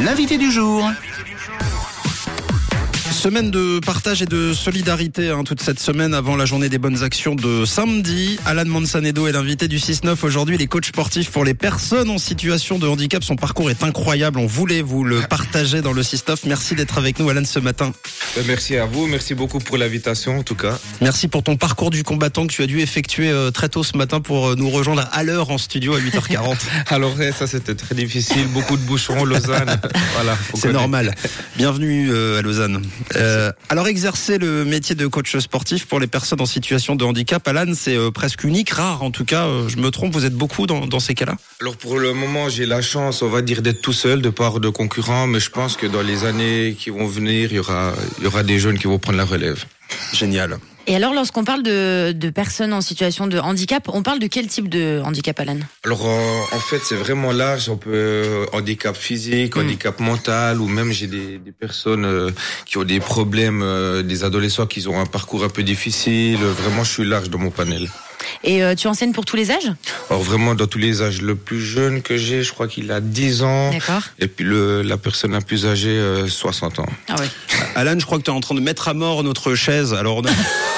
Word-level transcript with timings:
L'invité 0.00 0.38
du 0.38 0.50
jour. 0.50 0.90
Semaine 3.20 3.50
de 3.50 3.80
partage 3.80 4.22
et 4.22 4.24
de 4.24 4.54
solidarité 4.54 5.28
hein, 5.28 5.44
toute 5.44 5.60
cette 5.60 5.78
semaine 5.78 6.14
avant 6.14 6.36
la 6.36 6.46
journée 6.46 6.70
des 6.70 6.78
bonnes 6.78 7.02
actions 7.02 7.34
de 7.34 7.66
samedi. 7.66 8.38
Alan 8.46 8.64
Mansanedo 8.64 9.26
est 9.26 9.32
l'invité 9.32 9.68
du 9.68 9.76
6-9 9.76 10.24
aujourd'hui. 10.24 10.56
Les 10.56 10.66
coachs 10.66 10.86
sportifs 10.86 11.30
pour 11.30 11.44
les 11.44 11.52
personnes 11.52 12.08
en 12.08 12.16
situation 12.16 12.78
de 12.78 12.88
handicap. 12.88 13.22
Son 13.22 13.36
parcours 13.36 13.70
est 13.70 13.82
incroyable. 13.82 14.38
On 14.38 14.46
voulait 14.46 14.80
vous 14.80 15.04
le 15.04 15.20
partager 15.20 15.82
dans 15.82 15.92
le 15.92 16.00
6-9. 16.00 16.46
Merci 16.46 16.74
d'être 16.74 16.96
avec 16.96 17.18
nous 17.18 17.28
Alan 17.28 17.44
ce 17.44 17.58
matin. 17.58 17.92
Ben, 18.36 18.44
merci 18.46 18.78
à 18.78 18.86
vous. 18.86 19.06
Merci 19.06 19.34
beaucoup 19.34 19.58
pour 19.58 19.76
l'invitation 19.76 20.38
en 20.38 20.42
tout 20.42 20.54
cas. 20.54 20.78
Merci 21.02 21.28
pour 21.28 21.42
ton 21.42 21.56
parcours 21.56 21.90
du 21.90 22.02
combattant 22.02 22.46
que 22.46 22.52
tu 22.54 22.62
as 22.62 22.66
dû 22.66 22.80
effectuer 22.80 23.28
euh, 23.28 23.50
très 23.50 23.68
tôt 23.68 23.84
ce 23.84 23.98
matin 23.98 24.22
pour 24.22 24.48
euh, 24.48 24.54
nous 24.56 24.70
rejoindre 24.70 25.06
à 25.12 25.24
l'heure 25.24 25.50
en 25.50 25.58
studio 25.58 25.92
à 25.92 26.00
8h40. 26.00 26.56
Alors 26.86 27.12
ça 27.38 27.46
c'était 27.46 27.74
très 27.74 27.94
difficile. 27.94 28.46
Beaucoup 28.54 28.78
de 28.78 28.82
bouchons, 28.82 29.26
Lausanne. 29.26 29.78
voilà. 30.14 30.38
C'est 30.54 30.72
normal. 30.72 31.14
Bienvenue 31.58 32.08
euh, 32.10 32.38
à 32.38 32.42
Lausanne. 32.42 32.80
Euh, 33.16 33.52
alors 33.68 33.88
exercer 33.88 34.38
le 34.38 34.64
métier 34.64 34.94
de 34.94 35.06
coach 35.06 35.36
sportif 35.38 35.86
pour 35.86 36.00
les 36.00 36.06
personnes 36.06 36.40
en 36.40 36.46
situation 36.46 36.96
de 36.96 37.04
handicap, 37.04 37.46
Alan, 37.48 37.72
c'est 37.74 37.96
euh, 37.96 38.10
presque 38.10 38.44
unique, 38.44 38.70
rare 38.70 39.02
en 39.02 39.10
tout 39.10 39.24
cas. 39.24 39.46
Euh, 39.46 39.68
je 39.68 39.76
me 39.78 39.90
trompe, 39.90 40.12
vous 40.12 40.24
êtes 40.24 40.34
beaucoup 40.34 40.66
dans, 40.66 40.86
dans 40.86 41.00
ces 41.00 41.14
cas-là? 41.14 41.36
Alors 41.60 41.76
pour 41.76 41.98
le 41.98 42.12
moment, 42.12 42.48
j'ai 42.48 42.66
la 42.66 42.82
chance, 42.82 43.22
on 43.22 43.28
va 43.28 43.42
dire, 43.42 43.62
d'être 43.62 43.80
tout 43.80 43.92
seul, 43.92 44.22
de 44.22 44.30
part 44.30 44.60
de 44.60 44.68
concurrents, 44.68 45.26
mais 45.26 45.40
je 45.40 45.50
pense 45.50 45.76
que 45.76 45.86
dans 45.86 46.02
les 46.02 46.24
années 46.24 46.76
qui 46.78 46.90
vont 46.90 47.06
venir, 47.06 47.48
il 47.50 47.56
y 47.56 47.58
aura, 47.58 47.94
il 48.18 48.24
y 48.24 48.26
aura 48.26 48.42
des 48.42 48.58
jeunes 48.58 48.78
qui 48.78 48.86
vont 48.86 48.98
prendre 48.98 49.18
la 49.18 49.24
relève. 49.24 49.64
Génial. 50.12 50.58
Et 50.86 50.96
alors, 50.96 51.12
lorsqu'on 51.12 51.44
parle 51.44 51.62
de, 51.62 52.12
de, 52.12 52.30
personnes 52.30 52.72
en 52.72 52.80
situation 52.80 53.26
de 53.26 53.38
handicap, 53.38 53.88
on 53.92 54.02
parle 54.02 54.18
de 54.18 54.26
quel 54.26 54.46
type 54.46 54.68
de 54.68 55.00
handicap, 55.04 55.38
Alan? 55.38 55.58
Alors, 55.84 56.04
en, 56.04 56.40
en 56.52 56.58
fait, 56.58 56.80
c'est 56.82 56.96
vraiment 56.96 57.32
large. 57.32 57.68
On 57.68 57.76
peut 57.76 57.90
euh, 57.92 58.46
handicap 58.52 58.96
physique, 58.96 59.56
mm. 59.56 59.60
handicap 59.60 60.00
mental, 60.00 60.60
ou 60.60 60.66
même 60.66 60.90
j'ai 60.90 61.06
des, 61.06 61.38
des, 61.38 61.52
personnes 61.52 62.04
euh, 62.04 62.30
qui 62.66 62.78
ont 62.78 62.84
des 62.84 62.98
problèmes, 62.98 63.62
euh, 63.62 64.02
des 64.02 64.24
adolescents 64.24 64.66
qui 64.66 64.86
ont 64.88 64.98
un 64.98 65.06
parcours 65.06 65.44
un 65.44 65.48
peu 65.48 65.62
difficile. 65.62 66.38
Vraiment, 66.38 66.82
je 66.82 66.90
suis 66.90 67.04
large 67.04 67.30
dans 67.30 67.38
mon 67.38 67.50
panel. 67.50 67.88
Et 68.44 68.62
euh, 68.62 68.74
tu 68.74 68.86
enseignes 68.88 69.12
pour 69.12 69.24
tous 69.24 69.36
les 69.36 69.50
âges? 69.50 69.72
Alors 70.08 70.22
vraiment 70.22 70.54
dans 70.54 70.66
tous 70.66 70.78
les 70.78 71.02
âges. 71.02 71.22
Le 71.22 71.34
plus 71.34 71.60
jeune 71.60 72.02
que 72.02 72.16
j'ai, 72.16 72.42
je 72.42 72.52
crois 72.52 72.68
qu'il 72.68 72.90
a 72.92 73.00
10 73.00 73.42
ans. 73.42 73.70
D'accord. 73.70 74.02
Et 74.18 74.28
puis 74.28 74.44
le, 74.44 74.82
la 74.82 74.96
personne 74.96 75.32
la 75.32 75.40
plus 75.40 75.66
âgée, 75.66 75.90
euh, 75.90 76.26
60 76.26 76.80
ans. 76.80 76.86
Ah 77.08 77.16
ouais. 77.18 77.28
Alan, 77.74 77.98
je 77.98 78.06
crois 78.06 78.18
que 78.18 78.24
tu 78.24 78.30
es 78.30 78.34
en 78.34 78.40
train 78.40 78.54
de 78.54 78.60
mettre 78.60 78.88
à 78.88 78.94
mort 78.94 79.22
notre 79.22 79.54
chaise. 79.54 79.94
Alors 79.94 80.16
on 80.18 80.24
a... 80.24 80.30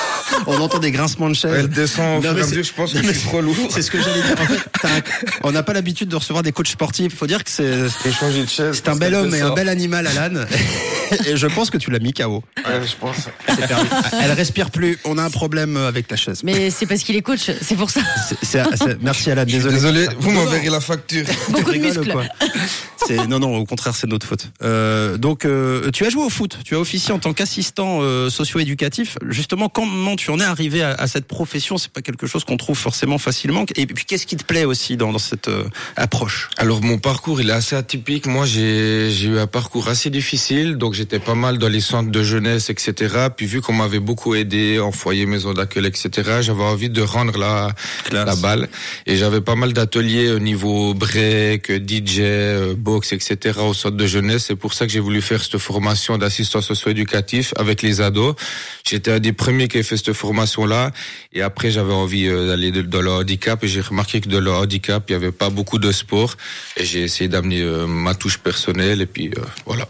on 0.46 0.60
entend 0.60 0.78
des 0.78 0.90
grincements 0.90 1.28
de 1.28 1.34
chaise. 1.34 1.52
Elle 1.56 1.68
descend 1.68 2.18
au 2.18 2.22
fur 2.22 2.36
et 2.36 2.40
à 2.40 2.46
mesure, 2.46 2.62
je 2.62 2.72
pense 2.72 2.92
que 2.92 3.02
c'est 3.02 3.28
trop 3.28 3.40
lourd. 3.40 3.68
C'est 3.70 3.82
ce 3.82 3.90
que 3.90 4.00
j'allais 4.00 4.22
dire. 4.22 4.36
En 4.40 4.46
fait, 4.46 4.86
un... 4.86 5.00
on 5.44 5.52
n'a 5.52 5.62
pas 5.62 5.72
l'habitude 5.72 6.08
de 6.08 6.16
recevoir 6.16 6.42
des 6.42 6.52
coachs 6.52 6.68
sportifs. 6.68 7.12
Il 7.12 7.18
faut 7.18 7.26
dire 7.26 7.44
que 7.44 7.50
c'est 7.50 7.64
de 7.64 8.46
chaise. 8.46 8.72
C'est 8.72 8.88
un 8.88 8.96
bel 8.96 9.14
homme 9.14 9.34
et 9.34 9.40
un 9.40 9.50
bel 9.50 9.68
animal, 9.68 10.06
Alan. 10.06 10.44
et 11.26 11.36
je 11.36 11.46
pense 11.46 11.70
que 11.70 11.78
tu 11.78 11.90
l'as 11.90 11.98
mis 11.98 12.12
KO. 12.12 12.42
Ouais, 12.56 12.80
je 12.86 12.96
pense. 12.96 13.28
Elle 14.20 14.32
respire 14.32 14.70
plus. 14.70 14.98
On 15.04 15.18
a 15.18 15.22
un 15.22 15.30
problème 15.30 15.76
avec 15.76 16.10
la 16.10 16.16
chaise. 16.16 16.42
Mais 16.44 16.70
c'est 16.70 16.86
parce 16.86 17.02
qu'il 17.02 17.16
est 17.16 17.22
coach, 17.22 17.50
c'est 17.60 17.76
pour 17.76 17.90
ça. 17.90 18.00
C 18.42 18.58
est, 18.58 18.76
c 18.76 18.90
est, 18.90 18.98
merci 19.00 19.30
Alan, 19.30 19.44
désolé. 19.44 19.74
Désolé, 19.74 20.08
vous 20.18 20.30
m'enverrez 20.30 20.70
la 20.70 20.80
facture. 20.80 21.26
Beaucoup 21.48 21.72
de 21.72 21.78
muscles. 21.78 22.14
Non, 23.28 23.38
non, 23.38 23.56
au 23.56 23.64
contraire, 23.64 23.94
c'est 23.94 24.06
notre 24.06 24.26
faute. 24.26 24.50
Euh, 24.62 25.16
donc, 25.16 25.44
euh, 25.44 25.90
tu 25.90 26.04
as 26.04 26.10
joué 26.10 26.22
au 26.22 26.30
foot. 26.30 26.58
Tu 26.64 26.74
as 26.74 26.80
officié 26.80 27.12
en 27.12 27.18
tant 27.18 27.32
qu'assistant 27.32 28.00
euh, 28.00 28.30
socio-éducatif. 28.30 29.18
Justement, 29.28 29.68
comment 29.68 30.16
tu 30.16 30.30
en 30.30 30.38
es 30.40 30.44
arrivé 30.44 30.82
à, 30.82 30.90
à 30.92 31.06
cette 31.06 31.26
profession? 31.26 31.78
C'est 31.78 31.92
pas 31.92 32.02
quelque 32.02 32.26
chose 32.26 32.44
qu'on 32.44 32.56
trouve 32.56 32.76
forcément 32.76 33.18
facilement. 33.18 33.64
Et 33.76 33.86
puis, 33.86 34.04
qu'est-ce 34.04 34.26
qui 34.26 34.36
te 34.36 34.44
plaît 34.44 34.64
aussi 34.64 34.96
dans, 34.96 35.12
dans 35.12 35.18
cette 35.18 35.48
euh, 35.48 35.64
approche? 35.96 36.50
Alors, 36.56 36.82
mon 36.82 36.98
parcours, 36.98 37.40
il 37.40 37.50
est 37.50 37.54
assez 37.54 37.76
atypique. 37.76 38.26
Moi, 38.26 38.46
j'ai 38.46 39.24
eu 39.24 39.38
un 39.38 39.46
parcours 39.46 39.88
assez 39.88 40.10
difficile. 40.10 40.76
Donc, 40.76 40.94
j'étais 40.94 41.18
pas 41.18 41.34
mal 41.34 41.58
dans 41.58 41.68
les 41.68 41.80
centres 41.80 42.10
de 42.10 42.22
jeunesse, 42.22 42.70
etc. 42.70 43.28
Puis, 43.36 43.46
vu 43.46 43.60
qu'on 43.60 43.74
m'avait 43.74 44.00
beaucoup 44.00 44.34
aidé 44.34 44.80
en 44.80 44.92
foyer, 44.92 45.26
maison 45.26 45.52
d'accueil, 45.52 45.86
etc., 45.86 46.38
j'avais 46.40 46.62
envie 46.62 46.90
de 46.90 47.02
rendre 47.02 47.38
la, 47.38 47.72
la 48.12 48.36
balle. 48.36 48.68
Et 49.06 49.16
j'avais 49.16 49.40
pas 49.40 49.54
mal 49.54 49.72
d'ateliers 49.72 50.30
au 50.30 50.38
niveau 50.38 50.94
break, 50.94 51.70
DJ, 51.70 52.20
box, 52.92 53.12
etc. 53.12 53.58
au 53.60 53.74
centre 53.74 53.96
de 53.96 54.06
jeunesse. 54.06 54.44
C'est 54.48 54.56
pour 54.56 54.74
ça 54.74 54.86
que 54.86 54.92
j'ai 54.92 55.00
voulu 55.00 55.22
faire 55.22 55.42
cette 55.42 55.58
formation 55.58 56.18
d'assistant 56.18 56.60
socio-éducatif 56.60 57.54
avec 57.56 57.82
les 57.82 58.00
ados. 58.00 58.34
J'étais 58.88 59.12
un 59.12 59.18
des 59.18 59.32
premiers 59.32 59.68
qui 59.68 59.78
a 59.78 59.82
fait 59.82 59.96
cette 59.96 60.12
formation-là. 60.12 60.92
Et 61.32 61.42
après, 61.42 61.70
j'avais 61.70 61.92
envie 61.94 62.28
d'aller 62.28 62.70
dans 62.70 63.00
le 63.00 63.10
handicap. 63.10 63.64
Et 63.64 63.68
j'ai 63.68 63.80
remarqué 63.80 64.20
que 64.20 64.28
dans 64.28 64.40
le 64.40 64.52
handicap, 64.52 65.04
il 65.08 65.12
y 65.12 65.16
avait 65.16 65.32
pas 65.32 65.50
beaucoup 65.50 65.78
de 65.78 65.90
sport. 65.92 66.36
Et 66.76 66.84
j'ai 66.84 67.02
essayé 67.02 67.28
d'amener 67.28 67.62
ma 67.86 68.14
touche 68.14 68.38
personnelle. 68.38 69.00
Et 69.00 69.06
puis, 69.06 69.28
euh, 69.28 69.40
voilà. 69.64 69.88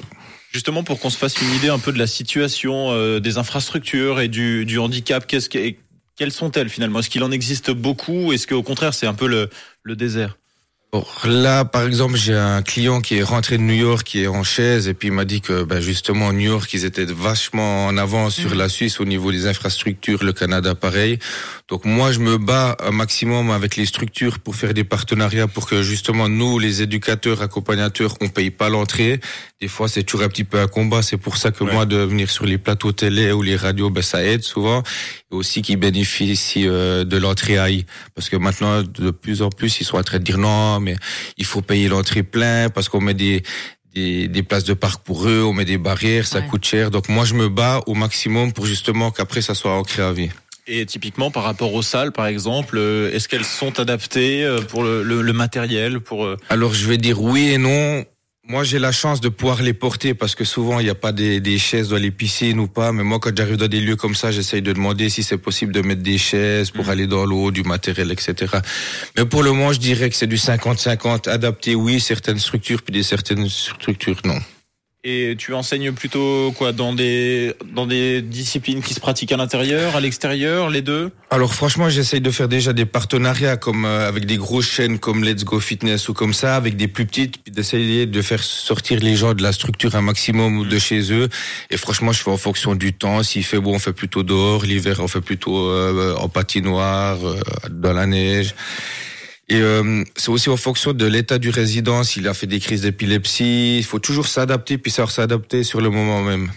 Justement, 0.52 0.84
pour 0.84 1.00
qu'on 1.00 1.10
se 1.10 1.18
fasse 1.18 1.40
une 1.40 1.52
idée 1.54 1.68
un 1.68 1.78
peu 1.78 1.92
de 1.92 1.98
la 1.98 2.06
situation 2.06 2.92
euh, 2.92 3.20
des 3.20 3.38
infrastructures 3.38 4.20
et 4.20 4.28
du, 4.28 4.78
handicap, 4.78 5.26
qu'est-ce 5.26 5.48
que, 5.48 5.74
quelles 6.16 6.32
sont-elles 6.32 6.68
finalement? 6.68 7.00
Est-ce 7.00 7.10
qu'il 7.10 7.24
en 7.24 7.32
existe 7.32 7.70
beaucoup? 7.70 8.32
Est-ce 8.32 8.46
qu'au 8.46 8.62
contraire, 8.62 8.94
c'est 8.94 9.06
un 9.06 9.14
peu 9.14 9.26
le 9.26 9.96
désert? 9.96 10.36
Là, 11.24 11.64
par 11.64 11.86
exemple, 11.86 12.16
j'ai 12.16 12.34
un 12.34 12.60
client 12.60 13.00
qui 13.00 13.16
est 13.16 13.22
rentré 13.22 13.56
de 13.56 13.62
New 13.62 13.72
York, 13.72 14.06
qui 14.06 14.24
est 14.24 14.26
en 14.26 14.42
chaise, 14.42 14.88
et 14.88 14.92
puis 14.92 15.08
il 15.08 15.14
m'a 15.14 15.24
dit 15.24 15.40
que, 15.40 15.64
ben, 15.64 15.80
justement, 15.80 16.34
New 16.34 16.50
York, 16.50 16.70
ils 16.74 16.84
étaient 16.84 17.06
vachement 17.06 17.86
en 17.86 17.96
avance 17.96 18.34
sur 18.34 18.50
mmh. 18.50 18.58
la 18.58 18.68
Suisse 18.68 19.00
au 19.00 19.06
niveau 19.06 19.32
des 19.32 19.46
infrastructures, 19.46 20.22
le 20.22 20.34
Canada, 20.34 20.74
pareil. 20.74 21.18
Donc 21.68 21.86
moi, 21.86 22.12
je 22.12 22.18
me 22.18 22.36
bats 22.36 22.76
un 22.80 22.90
maximum 22.90 23.50
avec 23.50 23.76
les 23.76 23.86
structures 23.86 24.38
pour 24.38 24.54
faire 24.54 24.74
des 24.74 24.84
partenariats 24.84 25.48
pour 25.48 25.66
que, 25.66 25.82
justement, 25.82 26.28
nous, 26.28 26.58
les 26.58 26.82
éducateurs, 26.82 27.40
accompagnateurs, 27.40 28.14
on 28.20 28.28
paye 28.28 28.50
pas 28.50 28.68
l'entrée. 28.68 29.18
Des 29.62 29.68
fois, 29.68 29.88
c'est 29.88 30.02
toujours 30.02 30.26
un 30.26 30.28
petit 30.28 30.44
peu 30.44 30.60
un 30.60 30.68
combat. 30.68 31.00
C'est 31.00 31.16
pour 31.16 31.38
ça 31.38 31.52
que 31.52 31.64
ouais. 31.64 31.72
moi, 31.72 31.86
de 31.86 31.96
venir 31.96 32.28
sur 32.28 32.44
les 32.44 32.58
plateaux 32.58 32.92
télé 32.92 33.32
ou 33.32 33.40
les 33.40 33.56
radios, 33.56 33.88
ben, 33.88 34.02
ça 34.02 34.22
aide 34.22 34.42
souvent. 34.42 34.82
Et 35.30 35.34
aussi 35.34 35.62
qu'ils 35.62 35.78
bénéficient 35.78 36.68
euh, 36.68 37.04
de 37.04 37.16
l'entrée 37.16 37.54
AI. 37.54 37.86
Parce 38.14 38.28
que 38.28 38.36
maintenant, 38.36 38.82
de 38.82 39.10
plus 39.10 39.40
en 39.40 39.48
plus, 39.48 39.80
ils 39.80 39.84
sont 39.84 39.96
en 39.96 40.02
train 40.02 40.18
de 40.18 40.24
dire 40.24 40.36
non, 40.36 40.81
mais 40.82 40.96
il 41.38 41.44
faut 41.44 41.62
payer 41.62 41.88
l'entrée 41.88 42.22
plein 42.22 42.68
parce 42.68 42.88
qu'on 42.88 43.00
met 43.00 43.14
des, 43.14 43.42
des, 43.94 44.28
des, 44.28 44.42
places 44.42 44.64
de 44.64 44.74
parc 44.74 45.02
pour 45.02 45.28
eux, 45.28 45.42
on 45.42 45.52
met 45.52 45.64
des 45.64 45.78
barrières, 45.78 46.26
ça 46.26 46.40
ouais. 46.40 46.46
coûte 46.46 46.64
cher. 46.64 46.90
Donc 46.90 47.08
moi, 47.08 47.24
je 47.24 47.34
me 47.34 47.48
bats 47.48 47.80
au 47.86 47.94
maximum 47.94 48.52
pour 48.52 48.66
justement 48.66 49.10
qu'après, 49.10 49.42
ça 49.42 49.54
soit 49.54 49.72
ancré 49.72 50.02
à 50.02 50.12
vie. 50.12 50.30
Et 50.66 50.86
typiquement, 50.86 51.30
par 51.30 51.42
rapport 51.42 51.74
aux 51.74 51.82
salles, 51.82 52.12
par 52.12 52.26
exemple, 52.26 52.76
euh, 52.78 53.12
est-ce 53.12 53.28
qu'elles 53.28 53.44
sont 53.44 53.80
adaptées 53.80 54.44
euh, 54.44 54.60
pour 54.60 54.84
le, 54.84 55.02
le, 55.02 55.22
le 55.22 55.32
matériel 55.32 56.00
pour 56.00 56.28
Alors, 56.48 56.74
je 56.74 56.86
vais 56.86 56.98
dire 56.98 57.20
oui 57.20 57.50
et 57.50 57.58
non. 57.58 58.04
Moi, 58.48 58.64
j'ai 58.64 58.80
la 58.80 58.90
chance 58.90 59.20
de 59.20 59.28
pouvoir 59.28 59.62
les 59.62 59.72
porter 59.72 60.14
parce 60.14 60.34
que 60.34 60.44
souvent, 60.44 60.80
il 60.80 60.84
n'y 60.84 60.90
a 60.90 60.96
pas 60.96 61.12
des, 61.12 61.38
des, 61.40 61.58
chaises 61.58 61.90
dans 61.90 61.96
les 61.96 62.10
piscines 62.10 62.58
ou 62.58 62.66
pas. 62.66 62.90
Mais 62.90 63.04
moi, 63.04 63.20
quand 63.20 63.30
j'arrive 63.36 63.56
dans 63.56 63.68
des 63.68 63.80
lieux 63.80 63.94
comme 63.94 64.16
ça, 64.16 64.32
j'essaye 64.32 64.62
de 64.62 64.72
demander 64.72 65.10
si 65.10 65.22
c'est 65.22 65.38
possible 65.38 65.72
de 65.72 65.80
mettre 65.80 66.02
des 66.02 66.18
chaises 66.18 66.72
pour 66.72 66.86
mmh. 66.86 66.90
aller 66.90 67.06
dans 67.06 67.24
l'eau, 67.24 67.52
du 67.52 67.62
matériel, 67.62 68.10
etc. 68.10 68.56
Mais 69.16 69.24
pour 69.26 69.44
le 69.44 69.52
moment, 69.52 69.72
je 69.72 69.78
dirais 69.78 70.10
que 70.10 70.16
c'est 70.16 70.26
du 70.26 70.36
50-50. 70.36 71.28
Adapté, 71.28 71.76
oui, 71.76 72.00
certaines 72.00 72.40
structures, 72.40 72.82
puis 72.82 72.92
des 72.92 73.04
certaines 73.04 73.48
structures, 73.48 74.20
non. 74.24 74.40
Et 75.04 75.34
tu 75.36 75.52
enseignes 75.52 75.90
plutôt 75.90 76.54
quoi 76.56 76.70
dans 76.70 76.94
des 76.94 77.54
dans 77.74 77.86
des 77.86 78.22
disciplines 78.22 78.82
qui 78.82 78.94
se 78.94 79.00
pratiquent 79.00 79.32
à 79.32 79.36
l'intérieur, 79.36 79.96
à 79.96 80.00
l'extérieur, 80.00 80.70
les 80.70 80.80
deux? 80.80 81.10
Alors 81.28 81.54
franchement, 81.54 81.88
j'essaye 81.88 82.20
de 82.20 82.30
faire 82.30 82.46
déjà 82.46 82.72
des 82.72 82.86
partenariats 82.86 83.56
comme 83.56 83.84
euh, 83.84 84.06
avec 84.06 84.26
des 84.26 84.36
grosses 84.36 84.70
chaînes 84.70 85.00
comme 85.00 85.24
Let's 85.24 85.42
Go 85.44 85.58
Fitness 85.58 86.08
ou 86.08 86.14
comme 86.14 86.32
ça, 86.32 86.54
avec 86.54 86.76
des 86.76 86.86
plus 86.86 87.04
petites, 87.04 87.42
puis 87.42 87.52
d'essayer 87.52 88.06
de 88.06 88.22
faire 88.22 88.44
sortir 88.44 89.00
les 89.00 89.16
gens 89.16 89.34
de 89.34 89.42
la 89.42 89.52
structure 89.52 89.96
un 89.96 90.02
maximum 90.02 90.68
de 90.68 90.78
chez 90.78 91.12
eux. 91.12 91.28
Et 91.70 91.78
franchement, 91.78 92.12
je 92.12 92.22
fais 92.22 92.30
en 92.30 92.36
fonction 92.36 92.76
du 92.76 92.92
temps. 92.92 93.24
S'il 93.24 93.42
fait 93.42 93.58
beau, 93.58 93.72
on 93.72 93.80
fait 93.80 93.92
plutôt 93.92 94.22
dehors. 94.22 94.64
L'hiver, 94.64 95.00
on 95.00 95.08
fait 95.08 95.20
plutôt 95.20 95.68
euh, 95.68 96.14
en 96.14 96.28
patinoire, 96.28 97.18
euh, 97.26 97.40
dans 97.70 97.92
la 97.92 98.06
neige. 98.06 98.54
Et 99.48 99.60
euh, 99.60 100.04
c'est 100.16 100.30
aussi 100.30 100.48
en 100.48 100.56
fonction 100.56 100.92
de 100.92 101.06
l'état 101.06 101.38
du 101.38 101.50
résident, 101.50 102.04
s'il 102.04 102.28
a 102.28 102.34
fait 102.34 102.46
des 102.46 102.60
crises 102.60 102.82
d'épilepsie. 102.82 103.78
Il 103.78 103.84
faut 103.84 103.98
toujours 103.98 104.26
s'adapter, 104.26 104.78
puis 104.78 104.90
savoir 104.90 105.10
s'adapter 105.10 105.64
sur 105.64 105.80
le 105.80 105.90
moment 105.90 106.22
même. 106.22 106.50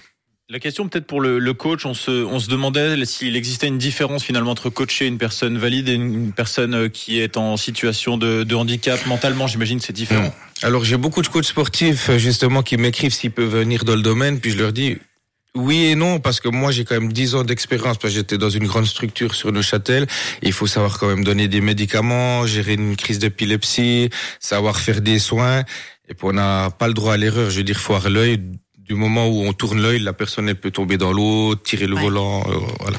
La 0.48 0.60
question 0.60 0.88
peut-être 0.88 1.08
pour 1.08 1.22
le, 1.22 1.40
le, 1.40 1.54
coach, 1.56 1.88
on 1.88 1.96
se, 1.96 2.12
on 2.12 2.40
se 2.40 2.52
demandait 2.52 3.04
s'il 3.06 3.36
existait 3.36 3.66
une 3.66 3.80
différence 3.80 4.24
finalement 4.24 4.52
entre 4.52 4.70
coacher 4.70 5.08
une 5.08 5.18
personne 5.18 5.58
valide 5.58 5.90
et 5.90 5.94
une 5.94 6.34
personne 6.34 6.88
qui 6.92 7.20
est 7.20 7.36
en 7.36 7.58
situation 7.58 8.16
de, 8.18 8.44
de 8.44 8.54
handicap 8.56 9.04
mentalement. 9.08 9.48
J'imagine 9.48 9.80
c'est 9.80 9.92
différent. 9.92 10.32
Alors 10.62 10.86
j'ai 10.86 10.98
beaucoup 10.98 11.24
de 11.24 11.28
coachs 11.28 11.46
sportifs 11.46 12.12
justement 12.18 12.62
qui 12.62 12.78
m'écrivent 12.78 13.12
s'ils 13.12 13.32
peuvent 13.32 13.58
venir 13.58 13.86
dans 13.86 13.96
le 13.96 14.04
domaine, 14.04 14.40
puis 14.40 14.52
je 14.52 14.60
leur 14.60 14.72
dis 14.72 14.98
oui 15.56 15.86
et 15.86 15.96
non, 15.96 16.20
parce 16.20 16.40
que 16.40 16.50
moi 16.50 16.72
j'ai 16.72 16.84
quand 16.86 17.00
même 17.00 17.12
10 17.12 17.36
ans 17.36 17.44
d'expérience, 17.44 17.98
parce 17.98 18.14
que 18.14 18.20
j'étais 18.20 18.38
dans 18.38 18.50
une 18.50 18.68
grande 18.68 18.86
structure 18.86 19.34
sur 19.36 19.52
Neuchâtel, 19.52 20.06
il 20.42 20.54
faut 20.54 20.68
savoir 20.68 21.00
quand 21.00 21.08
même 21.08 21.24
donner 21.24 21.48
des 21.48 21.62
médicaments, 21.62 22.46
gérer 22.46 22.74
une 22.74 22.96
crise 22.96 23.20
d'épilepsie, 23.20 24.10
savoir 24.40 24.80
faire 24.80 25.02
des 25.02 25.20
soins, 25.20 25.64
et 26.08 26.14
puis 26.14 26.28
on 26.28 26.34
n'a 26.34 26.70
pas 26.72 26.88
le 26.88 26.94
droit 26.94 27.14
à 27.14 27.18
l'erreur, 27.18 27.50
je 27.50 27.58
veux 27.58 27.64
dire, 27.64 27.80
foire 27.80 28.10
l'œil, 28.10 28.40
du 28.78 28.94
moment 28.94 29.28
où 29.28 29.42
on 29.42 29.54
tourne 29.54 29.82
l'œil, 29.82 30.00
la 30.00 30.14
personne 30.14 30.48
elle 30.48 30.60
peut 30.60 30.72
tomber 30.72 30.98
dans 30.98 31.12
l'eau, 31.12 31.56
tirer 31.56 31.88
le 31.88 31.96
ouais. 31.96 32.02
volant, 32.02 32.46
euh, 32.48 32.60
voilà. 32.82 32.98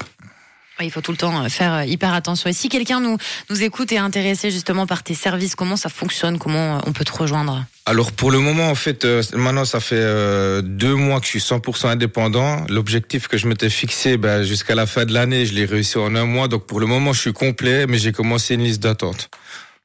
Il 0.80 0.90
faut 0.90 1.00
tout 1.00 1.12
le 1.12 1.16
temps 1.16 1.48
faire 1.48 1.84
hyper 1.84 2.12
attention. 2.12 2.50
Et 2.50 2.52
si 2.52 2.68
quelqu'un 2.68 3.00
nous, 3.00 3.16
nous 3.48 3.62
écoute 3.62 3.92
et 3.92 3.94
est 3.94 3.98
intéressé 3.98 4.50
justement 4.50 4.86
par 4.86 5.02
tes 5.02 5.14
services, 5.14 5.54
comment 5.54 5.76
ça 5.76 5.88
fonctionne? 5.88 6.38
Comment 6.38 6.80
on 6.86 6.92
peut 6.92 7.04
te 7.04 7.12
rejoindre? 7.12 7.64
Alors 7.86 8.12
pour 8.12 8.30
le 8.30 8.40
moment, 8.40 8.68
en 8.68 8.74
fait, 8.74 9.04
euh, 9.04 9.22
maintenant 9.32 9.64
ça 9.64 9.80
fait 9.80 9.96
euh, 9.96 10.60
deux 10.60 10.94
mois 10.94 11.20
que 11.20 11.26
je 11.26 11.30
suis 11.30 11.38
100% 11.38 11.88
indépendant. 11.88 12.66
L'objectif 12.68 13.28
que 13.28 13.38
je 13.38 13.46
m'étais 13.46 13.70
fixé 13.70 14.16
ben, 14.16 14.42
jusqu'à 14.42 14.74
la 14.74 14.86
fin 14.86 15.04
de 15.04 15.14
l'année, 15.14 15.46
je 15.46 15.54
l'ai 15.54 15.64
réussi 15.64 15.96
en 15.96 16.14
un 16.14 16.26
mois. 16.26 16.48
Donc 16.48 16.66
pour 16.66 16.80
le 16.80 16.86
moment, 16.86 17.12
je 17.12 17.20
suis 17.20 17.32
complet, 17.32 17.86
mais 17.86 17.98
j'ai 17.98 18.12
commencé 18.12 18.54
une 18.54 18.64
liste 18.64 18.82
d'attente. 18.82 19.30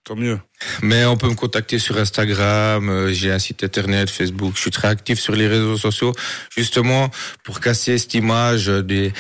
Tant 0.04 0.16
mieux. 0.16 0.40
Mais 0.82 1.06
on 1.06 1.16
peut 1.16 1.30
me 1.30 1.36
contacter 1.36 1.78
sur 1.78 1.96
Instagram, 1.98 2.90
euh, 2.90 3.14
j'ai 3.14 3.32
un 3.32 3.38
site 3.38 3.64
internet, 3.64 4.10
Facebook. 4.10 4.54
Je 4.56 4.62
suis 4.62 4.72
très 4.72 4.88
actif 4.88 5.20
sur 5.20 5.36
les 5.36 5.48
réseaux 5.48 5.78
sociaux, 5.78 6.12
justement 6.58 7.12
pour 7.44 7.60
casser 7.60 8.00
cette 8.00 8.16
image 8.16 8.66
des 8.66 9.14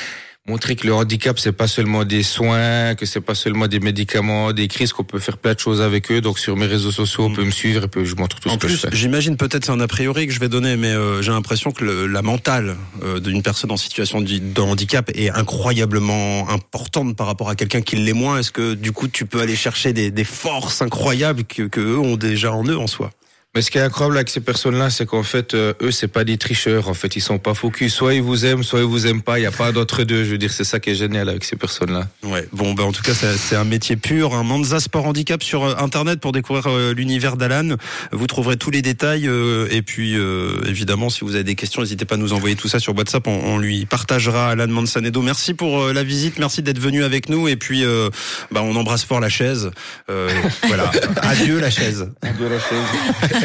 montrer 0.47 0.75
que 0.75 0.87
le 0.87 0.93
handicap 0.93 1.37
c'est 1.39 1.51
pas 1.51 1.67
seulement 1.67 2.03
des 2.03 2.23
soins, 2.23 2.95
que 2.95 3.05
c'est 3.05 3.21
pas 3.21 3.35
seulement 3.35 3.67
des 3.67 3.79
médicaments, 3.79 4.53
des 4.53 4.67
crises, 4.67 4.91
qu'on 4.91 5.03
peut 5.03 5.19
faire 5.19 5.37
plein 5.37 5.53
de 5.53 5.59
choses 5.59 5.81
avec 5.81 6.11
eux. 6.11 6.19
Donc 6.19 6.39
sur 6.39 6.57
mes 6.57 6.65
réseaux 6.65 6.91
sociaux, 6.91 7.25
on 7.25 7.29
Mm. 7.29 7.35
peut 7.35 7.43
me 7.45 7.51
suivre 7.51 7.83
et 7.83 7.87
puis 7.87 8.05
je 8.05 8.15
montre 8.15 8.39
tout 8.39 8.49
En 8.49 8.53
ce 8.53 8.57
que 8.57 8.67
je 8.67 8.73
plus, 8.77 8.89
fais. 8.89 8.95
j'imagine 8.95 9.37
peut-être 9.37 9.65
c'est 9.65 9.71
un 9.71 9.79
a 9.79 9.87
priori 9.87 10.25
que 10.27 10.33
je 10.33 10.39
vais 10.39 10.49
donner, 10.49 10.75
mais 10.77 10.89
euh, 10.91 11.21
j'ai 11.21 11.31
l'impression 11.31 11.71
que 11.71 11.83
le- 11.85 12.07
la 12.07 12.21
mentale 12.21 12.75
euh, 13.03 13.19
d'une 13.19 13.43
personne 13.43 13.71
en 13.71 13.77
situation 13.77 14.19
de, 14.21 14.37
de 14.39 14.61
handicap 14.61 15.11
est 15.13 15.29
incroyablement 15.29 16.49
importante 16.49 17.15
par 17.15 17.27
rapport 17.27 17.49
à 17.49 17.55
quelqu'un 17.55 17.81
qui 17.81 17.95
l'est 17.97 18.13
moins. 18.13 18.39
Est-ce 18.39 18.51
que 18.51 18.73
du 18.73 18.91
coup 18.91 19.07
tu 19.07 19.25
peux 19.25 19.41
aller 19.41 19.55
chercher 19.55 19.93
des, 19.93 20.11
des 20.11 20.23
forces 20.23 20.81
incroyables 20.81 21.43
que, 21.43 21.63
que 21.63 21.79
eux 21.79 21.99
ont 21.99 22.17
déjà 22.17 22.51
en 22.51 22.65
eux 22.65 22.77
en 22.77 22.87
soi? 22.87 23.11
Mais 23.53 23.61
ce 23.61 23.69
qui 23.69 23.77
est 23.77 23.81
incroyable 23.81 24.15
avec 24.15 24.29
ces 24.29 24.39
personnes-là, 24.39 24.89
c'est 24.89 25.05
qu'en 25.05 25.23
fait, 25.23 25.55
euh, 25.55 25.73
eux, 25.81 25.91
c'est 25.91 26.07
pas 26.07 26.23
des 26.23 26.37
tricheurs. 26.37 26.87
En 26.87 26.93
fait, 26.93 27.17
ils 27.17 27.21
sont 27.21 27.37
pas 27.37 27.53
focus. 27.53 27.93
Soit 27.93 28.13
ils 28.13 28.21
vous 28.21 28.45
aiment, 28.45 28.63
soit 28.63 28.79
ils 28.79 28.85
vous 28.85 29.07
aiment 29.07 29.21
pas. 29.21 29.39
Il 29.39 29.41
y 29.41 29.45
a 29.45 29.51
pas 29.51 29.73
d'entre 29.73 30.03
deux. 30.05 30.23
Je 30.23 30.31
veux 30.31 30.37
dire, 30.37 30.53
c'est 30.53 30.63
ça 30.63 30.79
qui 30.79 30.91
est 30.91 30.95
génial 30.95 31.27
avec 31.27 31.43
ces 31.43 31.57
personnes-là. 31.57 32.07
Ouais. 32.23 32.47
Bon, 32.53 32.73
bah 32.73 32.83
en 32.85 32.93
tout 32.93 33.01
cas, 33.03 33.11
c'est 33.13 33.57
un 33.57 33.65
métier 33.65 33.97
pur. 33.97 34.35
Un 34.35 34.43
Manza 34.43 34.79
Sport 34.79 35.05
Handicap 35.05 35.43
sur 35.43 35.65
euh, 35.65 35.75
internet 35.79 36.21
pour 36.21 36.31
découvrir 36.31 36.67
euh, 36.67 36.93
l'univers 36.93 37.35
d'Alan. 37.35 37.75
Vous 38.13 38.25
trouverez 38.25 38.55
tous 38.55 38.71
les 38.71 38.81
détails. 38.81 39.27
euh, 39.27 39.67
et 39.69 39.81
puis, 39.81 40.15
euh, 40.15 40.61
évidemment, 40.65 41.09
si 41.09 41.25
vous 41.25 41.35
avez 41.35 41.43
des 41.43 41.55
questions, 41.55 41.81
n'hésitez 41.81 42.05
pas 42.05 42.15
à 42.15 42.19
nous 42.19 42.31
envoyer 42.31 42.55
tout 42.55 42.69
ça 42.69 42.79
sur 42.79 42.95
WhatsApp. 42.97 43.27
On, 43.27 43.37
on 43.55 43.57
lui 43.57 43.85
partagera 43.85 44.51
Alan 44.51 44.69
Mansanedo. 44.69 45.21
Merci 45.21 45.53
pour 45.55 45.87
la 45.87 46.03
visite. 46.03 46.39
Merci 46.39 46.61
d'être 46.63 46.79
venu 46.79 47.03
avec 47.03 47.27
nous. 47.27 47.49
Et 47.49 47.57
puis, 47.57 47.83
euh, 47.83 48.09
bah, 48.49 48.61
on 48.63 48.77
embrasse 48.77 49.03
fort 49.03 49.19
la 49.19 49.27
chaise. 49.27 49.71
Euh, 50.09 50.29
voilà. 50.67 50.89
Adieu 51.21 51.59
la 51.59 51.69
chaise. 51.69 52.07
Adieu 52.21 52.47
la 52.47 52.57
chaise. 52.57 53.40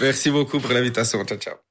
Merci, 0.00 0.30
beaucoup 0.30 0.60
pour 0.60 0.72
l'invitation. 0.72 1.24
Ciao, 1.24 1.38
ciao. 1.38 1.67